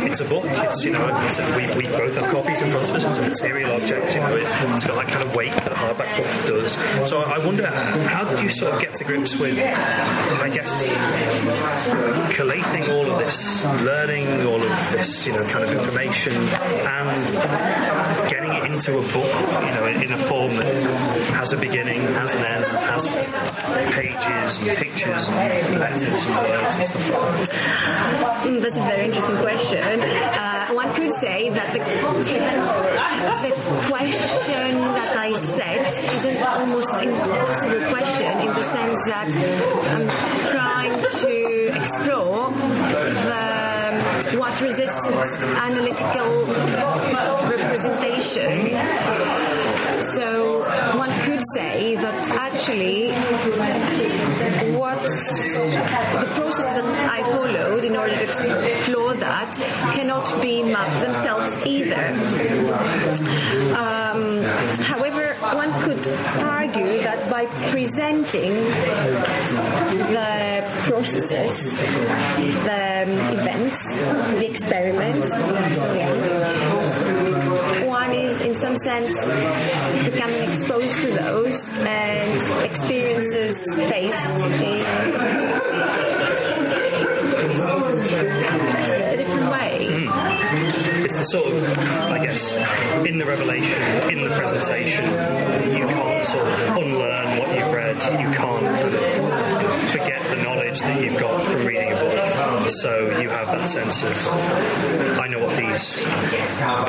[0.03, 0.45] it's a book.
[0.45, 3.03] It's you know it's we, we both have copies in front of us.
[3.03, 4.13] It's a material object.
[4.13, 7.09] You know, it, it's got that kind of weight that a hardback book does.
[7.09, 10.83] So I wonder how did you sort of get to grips with, I guess,
[12.35, 18.51] collating all of this, learning all of this, you know, kind of information, and getting
[18.53, 19.31] it into a book,
[19.65, 20.83] you know, in a form that
[21.33, 23.15] has a beginning, has an end, has
[23.93, 28.47] pages, and pictures, and letters, and words, and stuff like that.
[28.47, 30.01] Mm, that's a very interesting question.
[30.01, 31.79] Uh, one could say that the,
[33.47, 33.53] the
[33.87, 34.60] question
[36.47, 39.29] almost impossible question in the sense that
[39.91, 40.07] I'm
[40.51, 46.45] trying to explore the, um, what resists analytical
[47.49, 48.71] representation.
[50.15, 50.59] So
[50.97, 53.11] one could say that actually
[54.77, 59.53] what the process that I followed in order to explore that
[59.93, 62.07] cannot be mapped themselves either.
[63.75, 64.43] Um,
[64.83, 66.00] however, one could
[66.39, 68.53] argue that by presenting
[70.13, 73.09] the processes, the um,
[73.39, 73.77] events,
[74.39, 75.29] the experiments,
[77.87, 79.13] one is in some sense
[80.05, 84.81] becoming exposed to those and experiences space in
[91.21, 92.51] the sort of, I guess,
[93.05, 97.95] in the revelation, in the presentation, you can't sort of unlearn what you've read.
[98.19, 98.65] You can't
[99.91, 102.69] forget the knowledge that you've got from reading a book.
[102.69, 104.17] So you have that sense of,
[105.19, 105.99] I know what these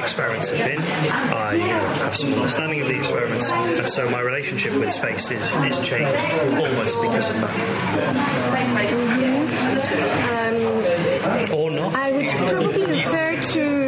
[0.02, 0.80] experiments have been.
[0.80, 5.86] I have some understanding of the experiments, and so my relationship with space is, is
[5.86, 6.24] changed
[6.56, 7.52] almost because of that.
[10.32, 11.94] Um, or not.
[11.94, 13.82] I would probably refer to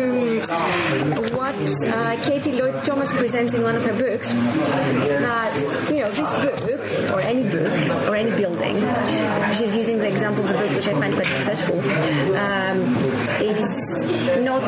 [1.55, 4.31] uh, Katie Lloyd Thomas presents in one of her books.
[4.31, 6.61] That you know, this book
[7.13, 8.77] or any book or any building,
[9.55, 11.79] she's using the example of the book which I find quite successful,
[12.37, 12.81] um,
[13.41, 14.63] is not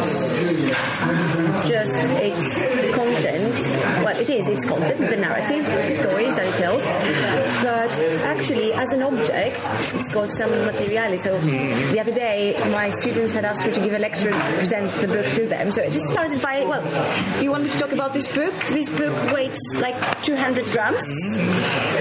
[1.69, 3.55] just its content.
[4.05, 6.85] Well, it is its content, the narrative, the stories that it tells,
[7.63, 7.93] but
[8.25, 9.61] actually as an object,
[9.95, 11.19] it's got some materiality.
[11.19, 14.91] So the other day, my students had asked me to give a lecture and present
[15.01, 15.71] the book to them.
[15.73, 16.85] So it just started by, well,
[17.43, 18.55] you want me to talk about this book?
[18.71, 21.05] This book weighs like 200 grams,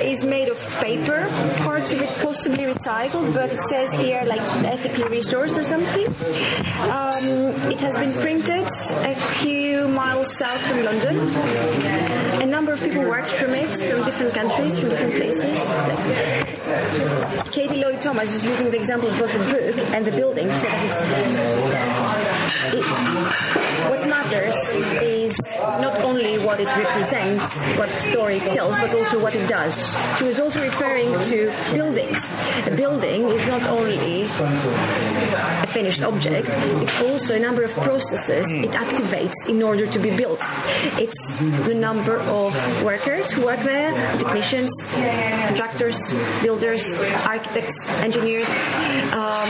[0.01, 1.27] is made of paper,
[1.63, 6.07] parts of it possibly recycled, but it says here like ethically resourced or something.
[6.89, 7.25] Um,
[7.71, 8.67] it has been printed
[9.11, 9.74] a few
[10.05, 11.15] miles south from London.
[12.45, 15.57] A number of people worked from it from different countries, from different places.
[17.51, 20.67] Katie Lloyd Thomas is using the example of both the book and the building so.
[22.77, 22.85] It,
[23.89, 24.57] what matters
[25.81, 29.75] not only what it represents, what story it tells, but also what it does.
[30.17, 32.29] She was also referring to buildings.
[32.65, 38.71] A building is not only a finished object, it's also a number of processes it
[38.71, 40.41] activates in order to be built.
[40.97, 42.53] It's the number of
[42.83, 45.99] workers who work there, technicians, contractors,
[46.41, 46.93] builders,
[47.25, 48.49] architects, engineers.
[49.11, 49.49] Um,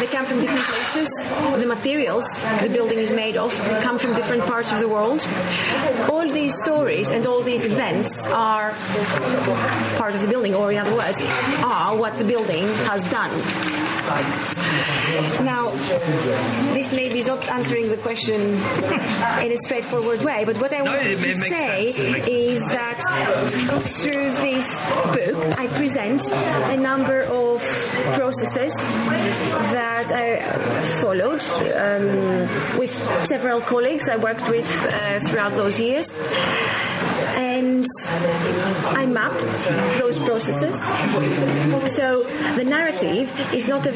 [0.00, 1.08] they come from different places.
[1.58, 2.26] The materials
[2.60, 5.20] the building is made of come from different parts of the world.
[6.24, 8.72] All these stories and all these events are
[9.98, 13.30] part of the building, or in other words, are what the building has done.
[15.44, 15.68] Now,
[16.72, 20.92] this maybe is not answering the question in a straightforward way, but what I No,
[20.92, 21.98] want to say sense.
[21.98, 23.00] It makes is that
[24.00, 24.66] through this
[25.12, 27.60] book, I present a number of
[28.16, 28.72] processes
[29.76, 30.40] that I
[31.02, 31.40] followed
[31.84, 32.92] um, with
[33.26, 36.10] several colleagues I worked with uh, throughout those years.
[37.36, 37.86] And
[38.96, 39.32] I map
[39.98, 40.78] those processes.
[41.92, 42.24] So
[42.56, 43.92] the narrative is not a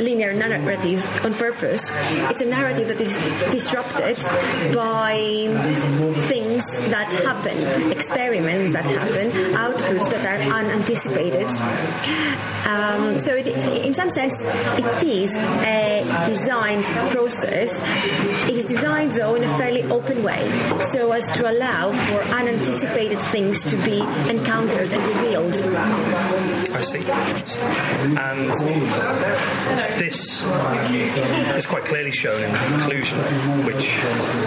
[0.00, 1.90] linear narrative on purpose.
[2.30, 3.14] It's a narrative that is
[3.52, 4.16] disrupted
[4.74, 5.16] by
[6.28, 11.48] things that happen, experiments that happen, outputs that are unanticipated.
[12.66, 17.72] Um, so, it, in some sense, it is a designed process.
[18.48, 20.42] It is designed, though, in a fairly open way,
[20.84, 25.54] so as to allow for unanticipated things to be encountered and revealed.
[26.70, 27.04] I see.
[28.16, 28.50] And
[29.98, 30.42] this
[31.56, 33.18] is quite clearly shown in the conclusion,
[33.64, 33.84] which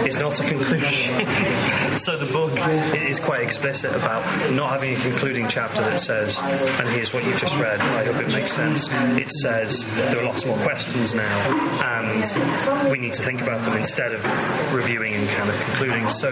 [0.08, 1.26] is not a conclusion.
[1.98, 2.52] so the book
[2.94, 7.40] is quite explicit about not having a concluding chapter that says, and here's what you've
[7.40, 7.80] just read.
[7.80, 8.88] I hope it makes sense.
[8.90, 13.76] It says there are lots more questions now, and we need to think about them
[13.76, 14.24] instead of
[14.72, 16.08] reviewing and kind of concluding.
[16.10, 16.30] So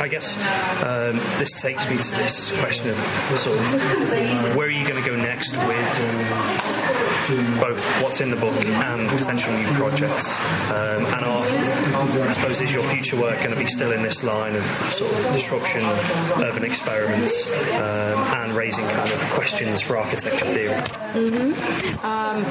[0.00, 0.36] I guess
[0.82, 2.96] um, this takes me to this question of
[3.40, 8.54] sort of where are you going to go next with both what's in the book
[8.64, 10.28] and potential new projects?
[10.70, 14.22] Um, and are, I suppose, is your future work going to be still in this
[14.22, 20.46] line of sort of disruption, urban experiments, um, and raising kind of questions for architecture
[20.46, 20.74] theory?
[20.74, 22.04] Mm-hmm.
[22.04, 22.44] Um,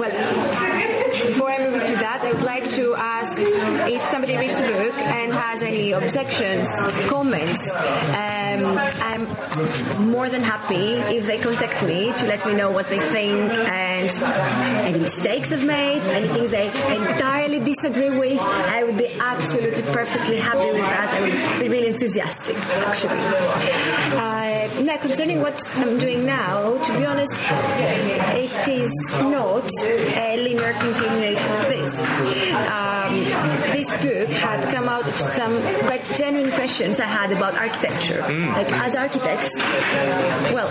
[0.00, 0.10] well,
[1.26, 4.98] before I move to that, I would like to ask if somebody reads the book
[4.98, 6.68] and has any objections,
[7.08, 7.76] comments.
[7.76, 12.98] Um, I'm more than happy if they contact me to let me know what they
[12.98, 14.10] think and
[14.84, 18.40] any mistakes I've made, any things they entirely disagree with.
[18.40, 21.08] I would be absolutely perfectly happy with that.
[21.14, 22.56] I would be really enthusiastic,
[22.90, 23.18] actually.
[24.16, 30.72] Uh, now, concerning what I'm doing now, to be honest, it is not a linear
[30.74, 32.00] continuation of this.
[32.00, 33.24] Um,
[33.76, 38.22] this book had come out of some quite genuine questions I had about architecture.
[38.22, 38.52] Mm.
[38.52, 39.50] Like, as architects,
[40.52, 40.70] well,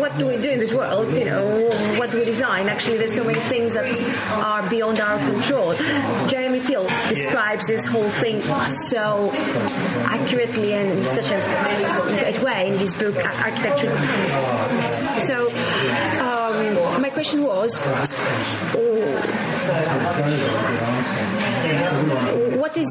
[0.00, 1.14] what do we do in this world?
[1.14, 2.68] You know, what do we design?
[2.68, 3.86] Actually, there's so many things that
[4.32, 5.74] are beyond our control.
[6.28, 8.40] Jeremy Till describes this whole thing
[8.88, 9.30] so
[10.04, 11.40] accurately and in such a
[12.20, 13.90] great way in his book, Architecture
[15.22, 15.48] So,
[16.20, 17.76] um, my question was,
[22.56, 22.88] what is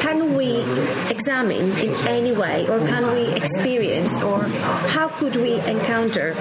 [0.00, 0.62] can we
[1.10, 4.42] examine in any way or can we experience or
[4.88, 6.34] how could we encounter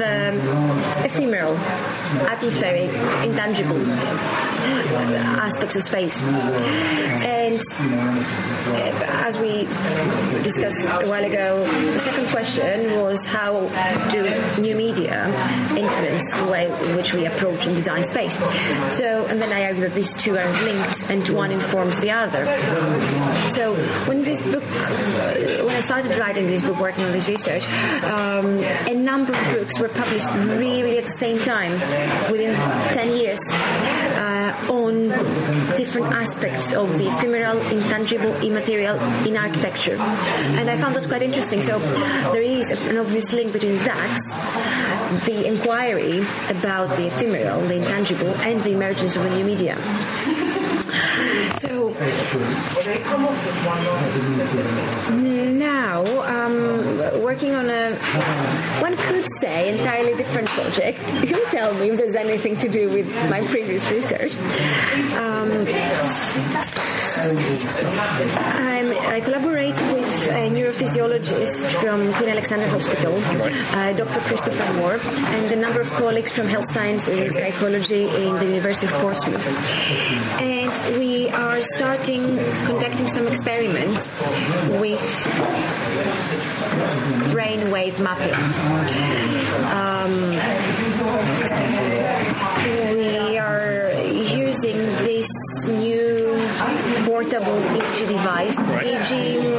[0.00, 0.32] the
[1.04, 1.56] ephemeral
[2.26, 2.90] atmospheric
[3.24, 3.82] intangible
[5.46, 6.20] aspects of space?
[6.22, 9.64] And uh, as we
[10.42, 13.60] discussed a while ago the second question was how
[14.10, 15.26] do new media
[15.76, 18.36] influence the way in which we approach and design space?
[18.96, 22.44] So and then I argue that these two are linked and one informs the other.
[23.54, 23.74] So
[24.06, 27.66] when this book, when I started writing this book, working on this research,
[28.04, 31.72] um, a number of books were published really, really at the same time,
[32.30, 33.40] within 10 years.
[33.52, 34.36] Uh,
[34.68, 35.08] on
[35.76, 39.96] different aspects of the ephemeral, intangible, immaterial in architecture.
[39.96, 41.62] And I found that quite interesting.
[41.62, 41.78] So
[42.32, 48.62] there is an obvious link between that, the inquiry about the ephemeral, the intangible, and
[48.62, 49.76] the emergence of a new media.
[51.66, 51.90] So
[55.10, 57.96] now, um, working on a,
[58.80, 61.00] one could say, entirely different project.
[61.26, 64.34] You tell me if there's anything to do with my previous research.
[65.16, 65.66] Um,
[69.18, 74.20] i collaborate with a neurophysiologist from Queen Alexandra Hospital, uh, Dr.
[74.20, 78.86] Christopher Moore, and a number of colleagues from health sciences and psychology in the University
[78.86, 79.46] of Portsmouth.
[80.40, 84.06] And we are starting conducting some experiments
[84.80, 85.00] with
[87.32, 88.34] brainwave mapping.
[89.72, 90.12] Um,
[92.96, 95.28] we are using this
[95.66, 96.26] new
[97.06, 98.56] portable EEG device.
[98.56, 99.55] EEG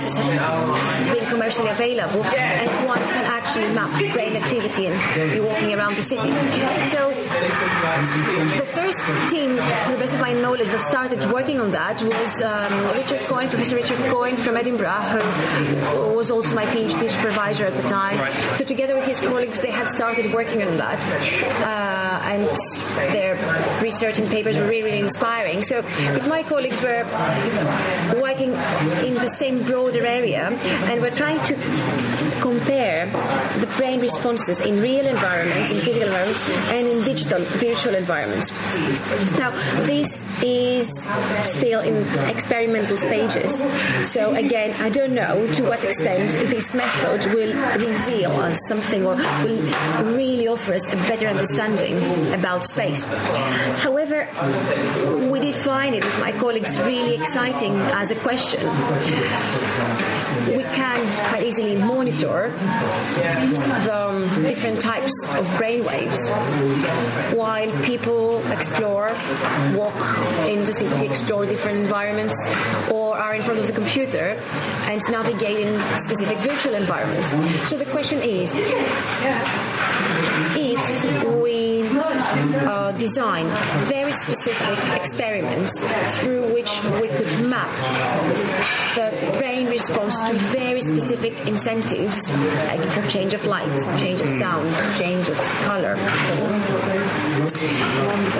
[0.00, 2.86] devices have been commercially available, and can
[3.54, 6.28] actually map brain activity and be walking around the city.
[6.90, 7.10] So
[8.58, 8.98] the first
[9.30, 13.20] team, to the best of my knowledge, that started working on that was um, Richard
[13.28, 18.18] Coyne, Professor Richard Coyne from Edinburgh, who was also my PhD supervisor at the time.
[18.18, 18.54] Right.
[18.56, 21.00] So together with his colleagues, they had started working on that,
[21.62, 22.48] uh, and
[23.12, 25.62] their research and papers were really, really inspiring.
[25.62, 27.04] So with my colleagues were
[28.20, 31.54] working in the same broader area, and we're trying to
[32.44, 33.06] compare
[33.58, 36.42] the brain responses in real environments, in physical environments,
[36.76, 38.52] and in digital, virtual environments.
[39.38, 39.50] Now,
[39.86, 40.10] this
[40.42, 40.84] is
[41.56, 41.96] still in
[42.28, 43.64] experimental stages.
[44.12, 49.16] So again, I don't know to what extent this method will reveal us something or
[49.16, 49.62] will
[50.14, 51.96] really offer us a better understanding
[52.34, 53.04] about space.
[53.84, 54.28] However,
[55.32, 58.60] we did find it my colleagues really exciting as a question.
[60.46, 62.52] We can quite easily monitor
[63.16, 66.18] the um, different types of brainwaves
[67.34, 69.14] while people explore,
[69.74, 69.94] walk
[70.46, 72.34] in the city, explore different environments,
[72.90, 74.40] or are in front of the computer
[74.88, 77.30] and navigate in specific virtual environments.
[77.68, 78.52] So the question is,
[80.56, 81.03] if
[82.34, 83.46] uh, design
[83.88, 85.72] very specific experiments
[86.18, 86.70] through which
[87.00, 87.70] we could map
[88.94, 93.68] the brain response to very specific incentives, like change of light,
[93.98, 94.68] change of sound,
[94.98, 95.94] change of color,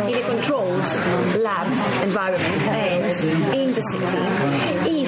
[0.09, 0.87] in a controlled
[1.41, 1.67] lab
[2.03, 5.04] environment and in the city.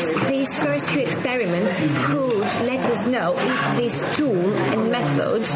[0.47, 1.75] These first few experiments
[2.07, 2.39] could
[2.71, 5.51] let us know if this tool and methods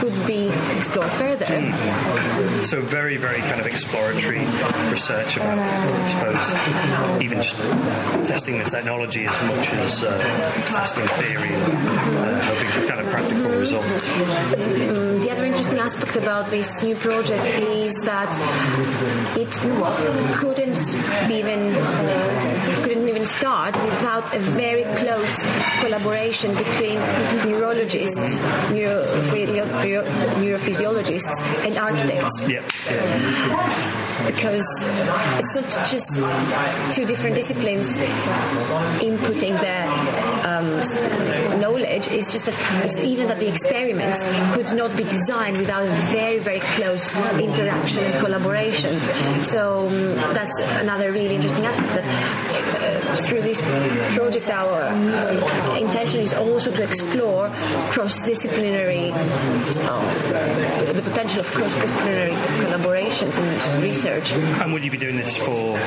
[0.00, 0.46] could be
[0.76, 1.46] explored further.
[2.66, 4.46] So very, very kind of exploratory
[4.92, 7.56] research about, I suppose, even just
[8.28, 10.18] testing the technology as much as uh,
[10.70, 11.72] testing theory and
[12.18, 14.02] uh, hoping for kind of practical results.
[14.02, 18.30] Mm, the other interesting aspect about this new project is that
[19.36, 21.74] it couldn't couldn't even
[23.26, 25.34] start without a very close
[25.80, 26.98] collaboration between
[27.50, 28.16] neurologists,
[28.70, 29.02] neuro,
[30.40, 32.40] neurophysiologists, and architects.
[32.48, 32.62] Yeah.
[34.26, 34.64] Because
[35.38, 36.08] it's not just
[36.94, 37.98] two different disciplines
[38.98, 39.88] inputting their
[40.46, 44.18] um, knowledge, it's just that it's even that the experiments
[44.54, 48.98] could not be designed without a very, very close interaction and collaboration.
[49.44, 52.85] So um, that's another really interesting aspect that
[53.26, 53.60] through this
[54.14, 54.92] project our
[55.76, 57.50] intention is also to explore
[57.90, 64.32] cross-disciplinary uh, the potential of cross-disciplinary collaborations and research.
[64.32, 65.78] And will you be doing this for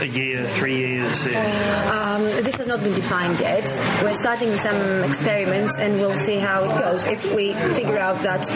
[0.00, 1.26] a year, three years?
[1.26, 3.64] Um, this has not been defined yet.
[4.02, 7.04] We're starting some experiments and we'll see how it goes.
[7.04, 8.46] If we figure out that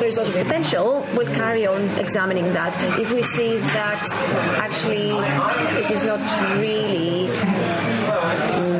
[0.00, 2.74] there's also potential, we'll carry on examining that.
[2.98, 4.02] If we see that
[4.62, 6.20] actually it is not
[6.60, 6.85] really
[8.10, 8.76] um,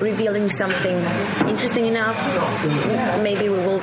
[0.00, 0.96] revealing something
[1.48, 2.18] interesting enough,
[3.22, 3.80] maybe we will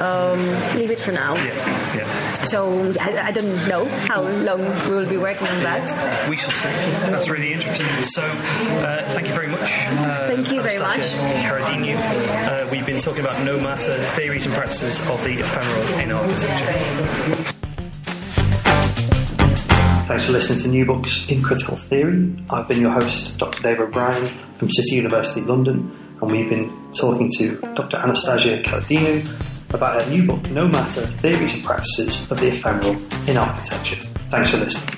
[0.00, 0.40] um,
[0.76, 1.34] leave it for now.
[1.36, 2.44] Yeah, yeah.
[2.44, 6.28] So I, I, don't know how long we will be working on that.
[6.30, 6.68] We shall see.
[7.10, 7.86] That's really interesting.
[8.10, 9.60] So uh, thank you very much.
[9.62, 11.00] Uh, thank you very much.
[11.00, 11.96] Karandinou.
[11.96, 17.47] Uh, we've been talking about no matter theories and practices of the ephemeral in architecture.
[20.08, 22.34] Thanks for listening to New Books in Critical Theory.
[22.48, 23.62] I've been your host, Dr.
[23.62, 27.98] Dave O'Brien from City University London, and we've been talking to Dr.
[27.98, 32.96] Anastasia Karandinou about her new book, No Matter Theories and Practices of the Ephemeral
[33.28, 33.96] in Architecture.
[34.30, 34.97] Thanks for listening.